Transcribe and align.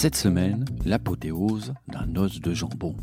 Cette 0.00 0.16
semaine, 0.16 0.64
l'apothéose 0.86 1.74
d'un 1.86 2.16
os 2.16 2.40
de 2.40 2.54
jambon. 2.54 2.96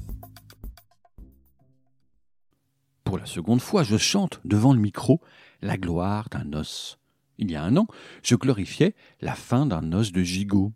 Pour 3.04 3.20
la 3.20 3.28
seconde 3.28 3.62
fois, 3.62 3.84
je 3.84 3.98
chante 3.98 4.42
devant 4.46 4.74
le 4.74 4.80
micro 4.80 5.22
la 5.62 5.78
gloire 5.78 6.28
d'un 6.32 6.52
os. 6.54 6.98
Il 7.38 7.52
y 7.52 7.56
a 7.56 7.62
un 7.62 7.78
an, 7.78 7.86
je 8.24 8.34
glorifiais 8.34 8.96
la 9.22 9.36
fin 9.36 9.68
d'un 9.68 9.94
os 9.94 10.12
de 10.12 10.24
gigot. 10.24 10.74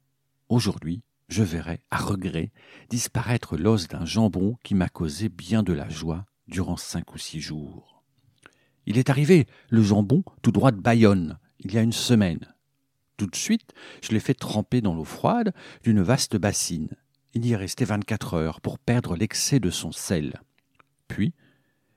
Aujourd'hui, 0.47 1.01
je 1.27 1.41
verrai, 1.41 1.81
à 1.89 1.97
regret, 1.97 2.51
disparaître 2.91 3.57
l'os 3.57 3.87
d'un 3.87 4.05
jambon 4.05 4.57
qui 4.63 4.75
m'a 4.75 4.89
causé 4.89 5.27
bien 5.27 5.63
de 5.63 5.73
la 5.73 5.89
joie 5.89 6.27
durant 6.47 6.77
cinq 6.77 7.15
ou 7.15 7.17
six 7.17 7.41
jours. 7.41 8.03
Il 8.85 8.99
est 8.99 9.09
arrivé, 9.09 9.47
le 9.69 9.81
jambon, 9.81 10.23
tout 10.43 10.51
droit 10.51 10.71
de 10.71 10.81
Bayonne, 10.81 11.39
il 11.61 11.73
y 11.73 11.79
a 11.79 11.81
une 11.81 11.91
semaine. 11.91 12.45
Tout 13.21 13.27
de 13.27 13.35
suite, 13.35 13.75
je 14.01 14.13
l'ai 14.13 14.19
fait 14.19 14.33
tremper 14.33 14.81
dans 14.81 14.95
l'eau 14.95 15.03
froide 15.03 15.53
d'une 15.83 16.01
vaste 16.01 16.37
bassine. 16.37 16.89
Il 17.35 17.45
y 17.45 17.51
est 17.51 17.55
resté 17.55 17.85
vingt-quatre 17.85 18.33
heures 18.33 18.61
pour 18.61 18.79
perdre 18.79 19.15
l'excès 19.15 19.59
de 19.59 19.69
son 19.69 19.91
sel. 19.91 20.41
Puis, 21.07 21.35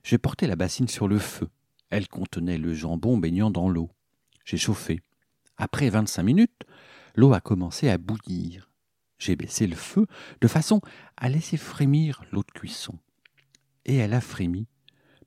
j'ai 0.03 0.19
porté 0.19 0.47
la 0.47 0.55
bassine 0.55 0.87
sur 0.87 1.09
le 1.09 1.19
feu. 1.19 1.49
Elle 1.89 2.09
contenait 2.09 2.59
le 2.59 2.75
jambon 2.75 3.17
baignant 3.17 3.51
dans 3.51 3.71
l'eau. 3.71 3.91
J'ai 4.45 4.59
chauffé. 4.59 5.01
Après 5.57 5.89
vingt-cinq 5.89 6.25
minutes, 6.25 6.67
l'eau 7.15 7.33
a 7.33 7.41
commencé 7.41 7.89
à 7.89 7.97
bouillir. 7.97 8.71
J'ai 9.17 9.35
baissé 9.35 9.67
le 9.67 9.77
feu 9.77 10.07
de 10.43 10.47
façon 10.47 10.83
à 11.17 11.31
laisser 11.31 11.57
frémir 11.57 12.23
l'eau 12.33 12.43
de 12.43 12.53
cuisson. 12.53 12.99
Et 13.87 13.97
elle 13.97 14.13
a 14.13 14.21
frémi 14.21 14.67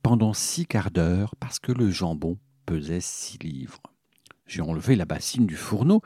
pendant 0.04 0.34
six 0.34 0.68
quarts 0.68 0.92
d'heure 0.92 1.36
parce 1.40 1.58
que 1.58 1.72
le 1.72 1.90
jambon 1.90 2.38
pesait 2.68 3.02
six 3.02 3.40
livres. 3.40 3.82
J'ai 4.48 4.62
enlevé 4.62 4.96
la 4.96 5.06
bassine 5.06 5.46
du 5.46 5.56
fourneau 5.56 6.02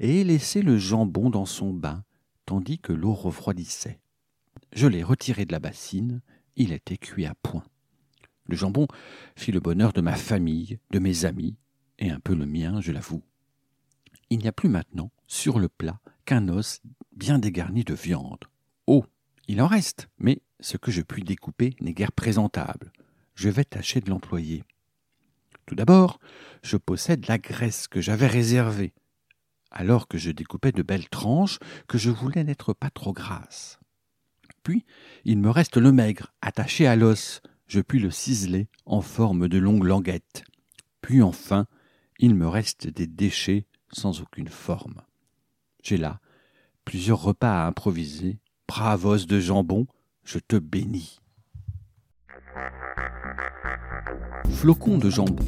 et 0.00 0.24
laissé 0.24 0.62
le 0.62 0.78
jambon 0.78 1.30
dans 1.30 1.46
son 1.46 1.72
bain, 1.72 2.04
tandis 2.44 2.78
que 2.78 2.92
l'eau 2.92 3.14
refroidissait. 3.14 4.00
Je 4.72 4.86
l'ai 4.86 5.04
retiré 5.04 5.44
de 5.44 5.52
la 5.52 5.60
bassine, 5.60 6.20
il 6.56 6.72
était 6.72 6.98
cuit 6.98 7.26
à 7.26 7.34
point. 7.34 7.64
Le 8.46 8.56
jambon 8.56 8.88
fit 9.36 9.52
le 9.52 9.60
bonheur 9.60 9.92
de 9.92 10.00
ma 10.00 10.16
famille, 10.16 10.78
de 10.90 10.98
mes 10.98 11.24
amis, 11.24 11.56
et 11.98 12.10
un 12.10 12.20
peu 12.20 12.34
le 12.34 12.46
mien, 12.46 12.80
je 12.80 12.92
l'avoue. 12.92 13.22
Il 14.30 14.38
n'y 14.38 14.48
a 14.48 14.52
plus 14.52 14.68
maintenant, 14.68 15.10
sur 15.26 15.58
le 15.58 15.68
plat, 15.68 16.00
qu'un 16.24 16.48
os 16.48 16.82
bien 17.12 17.38
dégarni 17.38 17.84
de 17.84 17.94
viande. 17.94 18.44
Oh, 18.86 19.04
il 19.46 19.62
en 19.62 19.66
reste, 19.66 20.08
mais 20.18 20.42
ce 20.60 20.76
que 20.76 20.90
je 20.90 21.02
puis 21.02 21.22
découper 21.22 21.76
n'est 21.80 21.94
guère 21.94 22.12
présentable. 22.12 22.92
Je 23.34 23.48
vais 23.48 23.64
tâcher 23.64 24.00
de 24.00 24.10
l'employer. 24.10 24.64
Tout 25.66 25.74
d'abord, 25.74 26.20
je 26.62 26.76
possède 26.76 27.26
la 27.28 27.38
graisse 27.38 27.88
que 27.88 28.00
j'avais 28.00 28.26
réservée, 28.26 28.92
alors 29.70 30.08
que 30.08 30.18
je 30.18 30.30
découpais 30.30 30.72
de 30.72 30.82
belles 30.82 31.08
tranches 31.08 31.58
que 31.88 31.98
je 31.98 32.10
voulais 32.10 32.44
n'être 32.44 32.72
pas 32.72 32.90
trop 32.90 33.12
grasses. 33.12 33.78
Puis, 34.62 34.84
il 35.24 35.38
me 35.38 35.50
reste 35.50 35.76
le 35.76 35.92
maigre, 35.92 36.32
attaché 36.40 36.86
à 36.86 36.96
l'os, 36.96 37.40
je 37.66 37.80
puis 37.80 37.98
le 37.98 38.10
ciseler 38.10 38.68
en 38.86 39.00
forme 39.00 39.48
de 39.48 39.58
longues 39.58 39.84
languettes. 39.84 40.44
Puis 41.00 41.22
enfin, 41.22 41.66
il 42.18 42.34
me 42.34 42.48
reste 42.48 42.86
des 42.86 43.06
déchets 43.06 43.66
sans 43.90 44.20
aucune 44.20 44.48
forme. 44.48 45.02
J'ai 45.82 45.96
là 45.96 46.20
plusieurs 46.84 47.22
repas 47.22 47.64
à 47.64 47.66
improviser. 47.66 48.38
Brave 48.68 49.04
os 49.06 49.26
de 49.26 49.40
jambon, 49.40 49.86
je 50.24 50.38
te 50.38 50.56
bénis. 50.56 51.20
Flocon 54.50 54.98
de 54.98 55.10
jambon. 55.10 55.44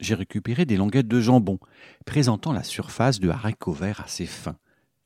J'ai 0.00 0.14
récupéré 0.14 0.66
des 0.66 0.76
languettes 0.76 1.08
de 1.08 1.20
jambon, 1.20 1.58
présentant 2.04 2.52
la 2.52 2.62
surface 2.62 3.20
de 3.20 3.30
haricots 3.30 3.72
verts 3.72 4.00
assez 4.00 4.26
fin. 4.26 4.56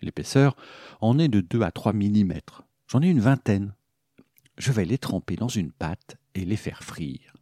L'épaisseur 0.00 0.56
en 1.00 1.18
est 1.18 1.28
de 1.28 1.40
2 1.40 1.62
à 1.62 1.70
3 1.70 1.92
mm. 1.92 2.32
J'en 2.88 3.02
ai 3.02 3.08
une 3.08 3.20
vingtaine 3.20 3.74
je 4.58 4.72
vais 4.72 4.84
les 4.84 4.98
tremper 4.98 5.36
dans 5.36 5.48
une 5.48 5.70
pâte 5.70 6.16
et 6.34 6.44
les 6.44 6.56
faire 6.56 6.82
frire. 6.82 7.34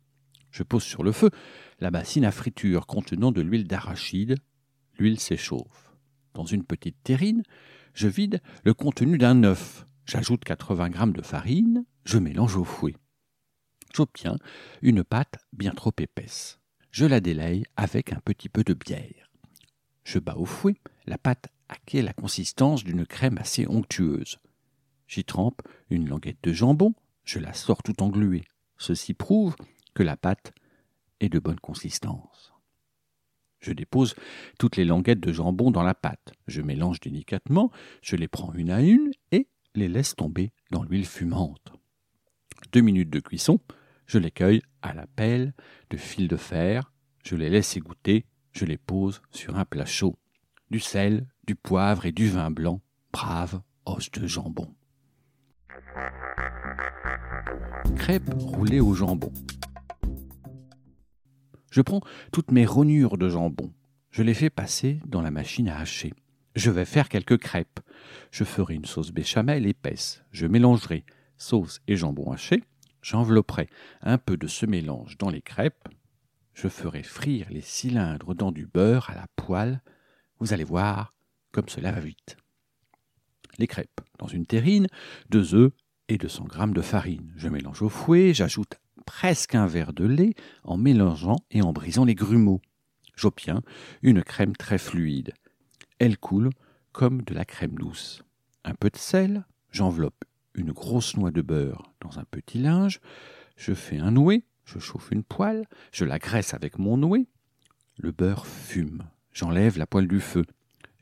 Je 0.51 0.63
pose 0.63 0.83
sur 0.83 1.03
le 1.03 1.13
feu 1.13 1.31
la 1.81 1.91
bassine 1.91 2.25
à 2.25 2.31
friture 2.31 2.87
contenant 2.87 3.33
de 3.33 3.41
l'huile 3.41 3.67
d'arachide. 3.67 4.37
L'huile 4.99 5.19
s'échauffe. 5.19 5.95
Dans 6.35 6.45
une 6.45 6.65
petite 6.65 7.03
terrine, 7.03 7.43
je 7.95 8.09
vide 8.09 8.41
le 8.65 8.75
contenu 8.75 9.19
d'un 9.19 9.43
œuf. 9.45 9.87
J'ajoute 10.07 10.45
80 10.45 10.93
g 10.93 11.13
de 11.13 11.23
farine, 11.23 11.85
je 12.05 12.19
mélange 12.19 12.57
au 12.57 12.63
fouet. 12.63 12.95
J'obtiens 13.93 14.37
une 14.81 15.03
pâte 15.03 15.45
bien 15.53 15.73
trop 15.73 15.93
épaisse. 15.99 16.61
Je 16.93 17.07
la 17.07 17.19
délaye 17.19 17.65
avec 17.77 18.13
un 18.13 18.21
petit 18.25 18.49
peu 18.49 18.63
de 18.63 18.73
bière. 18.73 19.33
Je 20.05 20.21
bats 20.21 20.37
au 20.37 20.45
fouet, 20.45 20.77
la 21.07 21.19
pâte 21.19 21.49
acquiert 21.69 22.05
la 22.05 22.13
consistance 22.13 22.85
d'une 22.85 23.05
crème 23.05 23.39
assez 23.39 23.67
onctueuse. 23.67 24.39
J'y 25.09 25.25
trempe 25.25 25.63
une 25.91 26.09
languette 26.09 26.39
de 26.45 26.53
jambon, 26.53 26.95
je 27.25 27.41
la 27.41 27.53
sors 27.53 27.83
tout 27.83 28.01
engluée. 28.01 28.45
Ceci 28.79 29.13
prouve 29.13 29.57
que 29.93 30.05
la 30.05 30.17
pâte 30.17 30.55
est 31.19 31.31
de 31.31 31.41
bonne 31.41 31.59
consistance. 31.59 32.53
Je 33.59 33.73
dépose 33.73 34.15
toutes 34.61 34.77
les 34.77 34.85
languettes 34.85 35.19
de 35.19 35.33
jambon 35.33 35.73
dans 35.73 35.83
la 35.83 35.95
pâte. 35.95 36.33
Je 36.47 36.63
mélange 36.63 37.01
délicatement, 37.01 37.73
je 38.03 38.15
les 38.15 38.29
prends 38.29 38.53
une 38.53 38.71
à 38.71 38.83
une 38.83 39.11
et 39.33 39.49
les 39.77 39.89
laisse 39.89 40.17
tomber 40.17 40.53
dans 40.71 40.83
l'huile 40.83 41.07
fumante. 41.07 41.73
Deux 42.73 42.81
minutes 42.81 43.11
de 43.11 43.21
cuisson, 43.21 43.61
je 44.07 44.19
les 44.19 44.31
cueille 44.31 44.63
à 44.83 44.95
la 44.95 45.07
pelle 45.07 45.55
de 45.91 45.97
fil 45.97 46.29
de 46.29 46.37
fer, 46.37 46.93
je 47.25 47.37
les 47.37 47.51
laisse 47.51 47.77
égoutter, 47.77 48.25
je 48.53 48.65
les 48.65 48.79
pose 48.79 49.21
sur 49.31 49.57
un 49.57 49.65
plat 49.65 49.85
chaud. 49.85 50.19
Du 50.71 50.81
sel, 50.81 51.27
du 51.47 51.55
poivre 51.55 52.07
et 52.07 52.13
du 52.13 52.29
vin 52.29 52.51
blanc, 52.51 52.81
brave 53.13 53.61
os 53.85 54.11
de 54.11 54.27
jambon. 54.27 54.75
Crêpes 57.97 58.35
roulées 58.37 58.81
au 58.81 58.95
jambon. 58.95 59.33
Je 61.71 61.83
prends 61.83 62.01
toutes 62.33 62.51
mes 62.51 62.67
rognures 62.67 63.19
de 63.19 63.29
jambon. 63.29 63.73
Je 64.11 64.23
les 64.23 64.35
fais 64.35 64.51
passer 64.51 65.01
dans 65.07 65.21
la 65.21 65.31
machine 65.31 65.69
à 65.69 65.79
hacher. 65.79 66.15
Je 66.57 66.71
vais 66.71 66.87
faire 66.87 67.11
quelques 67.11 67.37
crêpes. 67.37 67.81
Je 68.31 68.43
ferai 68.45 68.75
une 68.75 68.87
sauce 68.87 69.13
béchamel 69.13 69.67
épaisse. 69.67 70.25
Je 70.33 70.47
mélangerai 70.47 71.05
sauce 71.37 71.81
et 71.87 71.97
jambon 71.97 72.33
haché. 72.33 72.65
J'envelopperai 73.03 73.69
un 74.01 74.17
peu 74.17 74.39
de 74.39 74.47
ce 74.47 74.65
mélange 74.65 75.19
dans 75.19 75.29
les 75.29 75.43
crêpes. 75.43 75.87
Je 76.55 76.69
ferai 76.69 77.03
frire 77.03 77.47
les 77.51 77.61
cylindres 77.61 78.35
dans 78.35 78.53
du 78.53 78.67
beurre 78.67 79.11
à 79.11 79.15
la 79.15 79.27
poêle. 79.37 79.83
Vous 80.41 80.55
allez 80.55 80.65
voir 80.65 81.13
comme 81.53 81.69
cela 81.69 81.93
va 81.93 82.01
vite. 82.01 82.39
Les 83.59 83.67
crêpes 83.67 84.01
dans 84.19 84.27
une 84.27 84.47
terrine, 84.47 84.89
deux 85.29 85.55
œufs, 85.55 85.73
et 86.09 86.19
200 86.19 86.47
g 86.55 86.73
de 86.73 86.81
farine. 86.81 87.33
Je 87.37 87.49
mélange 87.49 87.83
au 87.83 87.89
fouet, 87.89 88.33
j'ajoute 88.33 88.79
presque 89.05 89.55
un 89.55 89.67
verre 89.67 89.93
de 89.93 90.05
lait 90.05 90.35
en 90.65 90.77
mélangeant 90.77 91.37
et 91.51 91.63
en 91.63 91.73
brisant 91.73 92.05
les 92.05 92.15
grumeaux. 92.15 92.63
J'obtiens 93.15 93.63
une 94.03 94.23
crème 94.23 94.57
très 94.57 94.79
fluide. 94.79 95.33
Elle 95.99 96.19
coule 96.19 96.51
comme 96.93 97.23
de 97.23 97.35
la 97.35 97.45
crème 97.45 97.75
douce. 97.75 98.23
Un 98.65 98.75
peu 98.75 98.91
de 98.91 98.97
sel, 98.97 99.45
j'enveloppe 99.71 100.25
une 100.55 100.73
grosse 100.73 101.17
noix 101.17 101.31
de 101.31 101.43
beurre 101.43 101.93
dans 102.01 102.19
un 102.19 102.25
petit 102.25 102.59
linge, 102.59 103.01
je 103.57 103.73
fais 103.73 103.99
un 103.99 104.11
nouet, 104.11 104.43
je 104.65 104.79
chauffe 104.79 105.11
une 105.11 105.23
poêle, 105.23 105.67
je 105.93 106.05
la 106.05 106.19
graisse 106.19 106.53
avec 106.53 106.79
mon 106.79 106.97
nouet. 106.97 107.27
Le 107.97 108.13
beurre 108.13 108.47
fume. 108.47 109.05
J'enlève 109.33 109.79
la 109.79 109.87
poêle 109.87 110.09
du 110.09 110.21
feu. 110.21 110.45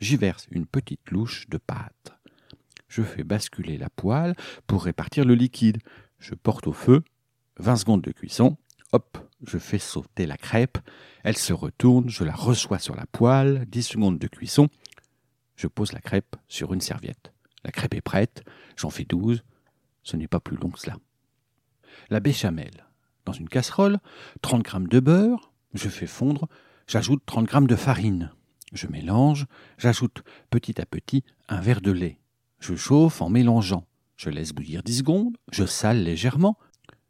J'y 0.00 0.16
verse 0.16 0.46
une 0.50 0.66
petite 0.66 1.10
louche 1.10 1.48
de 1.48 1.58
pâte. 1.58 2.12
Je 2.88 3.02
fais 3.02 3.24
basculer 3.24 3.78
la 3.78 3.90
poêle 3.90 4.34
pour 4.66 4.84
répartir 4.84 5.24
le 5.24 5.34
liquide. 5.34 5.78
Je 6.20 6.34
porte 6.34 6.68
au 6.68 6.72
feu. 6.72 7.02
20 7.58 7.76
secondes 7.76 8.02
de 8.02 8.12
cuisson. 8.12 8.56
Hop, 8.92 9.18
je 9.44 9.58
fais 9.58 9.78
sauter 9.78 10.26
la 10.26 10.36
crêpe. 10.36 10.78
Elle 11.24 11.36
se 11.36 11.52
retourne, 11.52 12.08
je 12.08 12.22
la 12.22 12.34
reçois 12.34 12.78
sur 12.78 12.94
la 12.94 13.06
poêle. 13.06 13.64
10 13.68 13.82
secondes 13.82 14.18
de 14.18 14.28
cuisson. 14.28 14.68
Je 15.56 15.66
pose 15.66 15.92
la 15.92 16.00
crêpe 16.00 16.36
sur 16.48 16.72
une 16.72 16.80
serviette. 16.80 17.32
La 17.64 17.72
crêpe 17.72 17.94
est 17.94 18.00
prête. 18.00 18.44
J'en 18.76 18.90
fais 18.90 19.04
12. 19.04 19.44
Ce 20.02 20.16
n'est 20.16 20.28
pas 20.28 20.40
plus 20.40 20.56
long 20.56 20.70
que 20.70 20.80
cela. 20.80 20.96
La 22.10 22.20
béchamel. 22.20 22.86
Dans 23.24 23.32
une 23.32 23.48
casserole, 23.48 23.98
30 24.42 24.66
g 24.66 24.78
de 24.90 25.00
beurre. 25.00 25.52
Je 25.72 25.88
fais 25.88 26.06
fondre. 26.06 26.48
J'ajoute 26.86 27.22
30 27.26 27.50
g 27.50 27.66
de 27.66 27.76
farine. 27.76 28.32
Je 28.74 28.88
mélange, 28.88 29.46
j'ajoute 29.78 30.24
petit 30.50 30.80
à 30.80 30.86
petit 30.86 31.24
un 31.48 31.60
verre 31.60 31.80
de 31.80 31.92
lait. 31.92 32.18
Je 32.58 32.74
chauffe 32.74 33.22
en 33.22 33.30
mélangeant. 33.30 33.86
Je 34.16 34.30
laisse 34.30 34.52
bouillir 34.52 34.82
10 34.82 34.98
secondes, 34.98 35.36
je 35.52 35.64
sale 35.64 36.02
légèrement, 36.02 36.56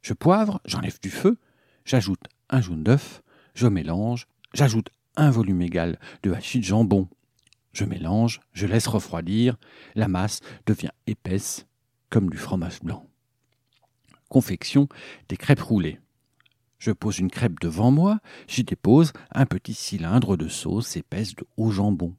je 0.02 0.14
poivre, 0.14 0.60
j'enlève 0.64 0.98
du 1.00 1.10
feu, 1.10 1.38
j'ajoute 1.84 2.22
un 2.48 2.60
jaune 2.60 2.82
d'œuf, 2.82 3.22
je 3.54 3.66
mélange, 3.66 4.26
j'ajoute 4.54 4.88
un 5.16 5.30
volume 5.30 5.62
égal 5.62 5.98
de 6.22 6.32
hachis 6.32 6.60
de 6.60 6.64
jambon. 6.64 7.08
Je 7.74 7.84
mélange, 7.84 8.40
je 8.52 8.66
laisse 8.66 8.86
refroidir, 8.86 9.56
la 9.96 10.06
masse 10.06 10.40
devient 10.64 10.92
épaisse 11.08 11.66
comme 12.08 12.30
du 12.30 12.38
fromage 12.38 12.80
blanc. 12.80 13.10
Confection 14.28 14.88
des 15.28 15.36
crêpes 15.36 15.60
roulées. 15.60 15.98
Je 16.78 16.92
pose 16.92 17.18
une 17.18 17.30
crêpe 17.30 17.58
devant 17.60 17.90
moi, 17.90 18.20
j'y 18.46 18.62
dépose 18.62 19.12
un 19.32 19.44
petit 19.44 19.74
cylindre 19.74 20.36
de 20.36 20.46
sauce 20.46 20.96
épaisse 20.96 21.34
de 21.34 21.44
haut 21.56 21.72
jambon. 21.72 22.14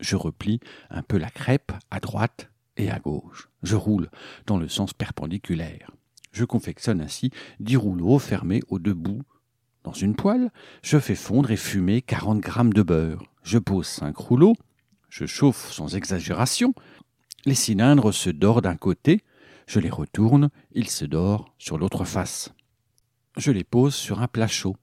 Je 0.00 0.16
replie 0.16 0.60
un 0.88 1.02
peu 1.02 1.18
la 1.18 1.30
crêpe 1.30 1.72
à 1.90 2.00
droite 2.00 2.50
et 2.78 2.90
à 2.90 2.98
gauche. 2.98 3.50
Je 3.62 3.76
roule 3.76 4.08
dans 4.46 4.56
le 4.56 4.68
sens 4.68 4.94
perpendiculaire. 4.94 5.90
Je 6.32 6.46
confectionne 6.46 7.02
ainsi 7.02 7.30
dix 7.60 7.76
rouleaux 7.76 8.18
fermés 8.18 8.62
aux 8.68 8.78
deux 8.78 8.94
bouts. 8.94 9.22
Dans 9.82 9.92
une 9.92 10.16
poêle, 10.16 10.50
je 10.82 10.98
fais 10.98 11.14
fondre 11.14 11.50
et 11.50 11.56
fumer 11.56 12.00
40 12.00 12.40
grammes 12.40 12.72
de 12.72 12.82
beurre. 12.82 13.22
Je 13.42 13.58
pose 13.58 13.86
cinq 13.86 14.16
rouleaux. 14.16 14.54
Je 15.14 15.26
chauffe 15.26 15.70
sans 15.70 15.94
exagération. 15.94 16.74
Les 17.44 17.54
cylindres 17.54 18.12
se 18.12 18.30
dorent 18.30 18.62
d'un 18.62 18.74
côté. 18.74 19.22
Je 19.68 19.78
les 19.78 19.88
retourne. 19.88 20.50
Ils 20.72 20.90
se 20.90 21.04
dorent 21.04 21.54
sur 21.56 21.78
l'autre 21.78 22.04
face. 22.04 22.52
Je 23.36 23.52
les 23.52 23.62
pose 23.62 23.94
sur 23.94 24.22
un 24.22 24.26
plat 24.26 24.48
chaud. 24.48 24.74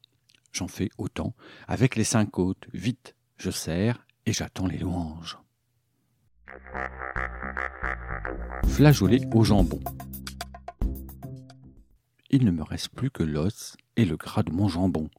J'en 0.53 0.69
fais 0.69 0.87
autant 0.97 1.35
avec 1.67 1.97
les 1.97 2.05
cinq 2.05 2.31
côtes. 2.31 2.69
Vite, 2.71 3.13
je 3.35 3.51
serre 3.51 4.07
et 4.25 4.31
j'attends 4.31 4.67
les 4.67 4.77
louanges. 4.77 5.37
Flageolet 8.69 9.27
au 9.33 9.43
jambon. 9.43 9.81
Il 12.29 12.45
ne 12.45 12.51
me 12.51 12.63
reste 12.63 12.87
plus 12.95 13.11
que 13.11 13.23
l'os 13.23 13.75
et 13.97 14.05
le 14.05 14.15
gras 14.15 14.43
de 14.43 14.51
mon 14.53 14.69
jambon. 14.69 15.09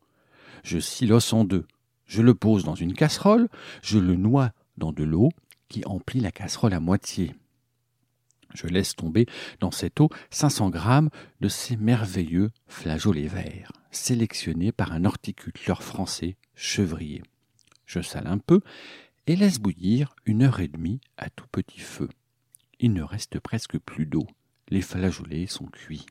Je 0.64 0.78
scie 0.78 1.06
l'os 1.06 1.34
en 1.34 1.44
deux. 1.44 1.66
Je 2.06 2.22
le 2.22 2.34
pose 2.34 2.64
dans 2.64 2.74
une 2.74 2.94
casserole, 2.94 3.50
je 3.82 3.98
le 3.98 4.16
noie 4.16 4.52
dans 4.76 4.92
de 4.92 5.04
l'eau 5.04 5.30
qui 5.68 5.84
emplit 5.84 6.20
la 6.20 6.32
casserole 6.32 6.74
à 6.74 6.80
moitié. 6.80 7.34
Je 8.54 8.66
laisse 8.66 8.94
tomber 8.94 9.26
dans 9.60 9.70
cette 9.70 10.00
eau 10.00 10.10
500 10.30 10.70
grammes 10.70 11.10
de 11.40 11.48
ces 11.48 11.76
merveilleux 11.76 12.50
flageolets 12.66 13.26
verts, 13.26 13.72
sélectionnés 13.90 14.72
par 14.72 14.92
un 14.92 15.04
horticulteur 15.04 15.82
français, 15.82 16.36
chevrier. 16.54 17.22
Je 17.86 18.00
sale 18.00 18.26
un 18.26 18.38
peu 18.38 18.60
et 19.26 19.36
laisse 19.36 19.58
bouillir 19.58 20.14
une 20.26 20.42
heure 20.42 20.60
et 20.60 20.68
demie 20.68 21.00
à 21.16 21.30
tout 21.30 21.46
petit 21.50 21.80
feu. 21.80 22.08
Il 22.80 22.92
ne 22.92 23.02
reste 23.02 23.38
presque 23.40 23.78
plus 23.78 24.06
d'eau. 24.06 24.26
Les 24.68 24.82
flageolets 24.82 25.46
sont 25.46 25.66
cuits. 25.66 26.06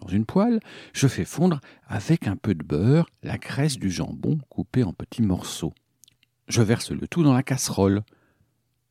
Dans 0.00 0.08
une 0.08 0.26
poêle, 0.26 0.60
je 0.92 1.06
fais 1.06 1.24
fondre 1.24 1.60
avec 1.86 2.26
un 2.26 2.36
peu 2.36 2.54
de 2.54 2.64
beurre 2.64 3.08
la 3.22 3.38
graisse 3.38 3.78
du 3.78 3.90
jambon 3.90 4.38
coupé 4.48 4.82
en 4.82 4.92
petits 4.92 5.22
morceaux. 5.22 5.74
Je 6.48 6.62
verse 6.62 6.90
le 6.90 7.06
tout 7.08 7.22
dans 7.22 7.34
la 7.34 7.42
casserole. 7.42 8.02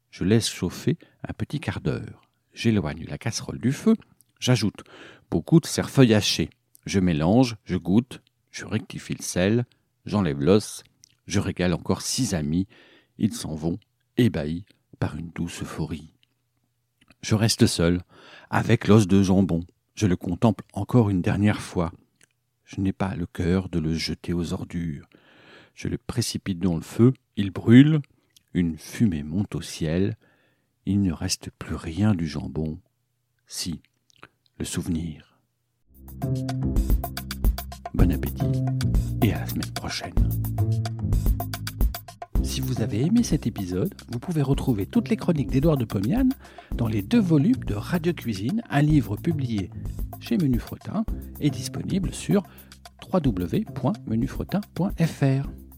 Je 0.09 0.23
laisse 0.23 0.49
chauffer 0.49 0.97
un 1.27 1.33
petit 1.33 1.59
quart 1.59 1.81
d'heure. 1.81 2.21
J'éloigne 2.53 3.05
la 3.07 3.17
casserole 3.17 3.59
du 3.59 3.71
feu. 3.71 3.95
J'ajoute 4.39 4.83
beaucoup 5.29 5.59
de 5.59 5.65
cerfeuil 5.65 6.13
haché. 6.13 6.49
Je 6.85 6.99
mélange, 6.99 7.55
je 7.63 7.77
goûte, 7.77 8.21
je 8.49 8.65
rectifie 8.65 9.13
le 9.13 9.23
sel, 9.23 9.65
j'enlève 10.05 10.41
l'os, 10.41 10.83
je 11.27 11.39
régale 11.39 11.73
encore 11.73 12.01
six 12.01 12.33
amis 12.33 12.67
ils 13.21 13.35
s'en 13.35 13.53
vont, 13.53 13.77
ébahis 14.17 14.65
par 14.99 15.15
une 15.15 15.29
douce 15.29 15.61
euphorie. 15.61 16.15
Je 17.21 17.35
reste 17.35 17.67
seul, 17.67 18.01
avec 18.49 18.87
l'os 18.87 19.07
de 19.07 19.21
jambon. 19.21 19.63
Je 19.93 20.07
le 20.07 20.15
contemple 20.15 20.63
encore 20.73 21.11
une 21.11 21.21
dernière 21.21 21.61
fois. 21.61 21.91
Je 22.65 22.81
n'ai 22.81 22.93
pas 22.93 23.15
le 23.15 23.27
cœur 23.27 23.69
de 23.69 23.77
le 23.77 23.93
jeter 23.93 24.33
aux 24.33 24.53
ordures. 24.53 25.07
Je 25.73 25.87
le 25.87 25.97
précipite 25.97 26.59
dans 26.59 26.75
le 26.75 26.81
feu, 26.81 27.13
il 27.37 27.51
brûle, 27.51 28.01
une 28.53 28.77
fumée 28.77 29.23
monte 29.23 29.55
au 29.55 29.61
ciel, 29.61 30.17
il 30.85 31.01
ne 31.01 31.13
reste 31.13 31.49
plus 31.57 31.75
rien 31.75 32.13
du 32.13 32.27
jambon. 32.27 32.79
Si, 33.47 33.81
le 34.57 34.65
souvenir. 34.65 35.39
Bon 37.93 38.11
appétit 38.11 38.63
et 39.23 39.33
à 39.33 39.39
la 39.39 39.47
semaine 39.47 39.71
prochaine. 39.71 40.29
Si 42.43 42.59
vous 42.59 42.81
avez 42.81 43.05
aimé 43.05 43.23
cet 43.23 43.47
épisode, 43.47 43.93
vous 44.09 44.19
pouvez 44.19 44.41
retrouver 44.41 44.85
toutes 44.85 45.09
les 45.09 45.17
chroniques 45.17 45.51
d'Édouard 45.51 45.77
de 45.77 45.85
Pomian 45.85 46.29
dans 46.75 46.87
les 46.87 47.01
deux 47.01 47.19
volumes 47.19 47.63
de 47.65 47.75
Radio 47.75 48.13
Cuisine, 48.13 48.61
un 48.69 48.81
livre 48.81 49.15
publié 49.15 49.69
chez 50.19 50.37
Menu 50.37 50.59
Fretin 50.59 51.05
et 51.39 51.49
disponible 51.49 52.13
sur 52.13 52.43
www.menufretin.fr. 53.11 55.70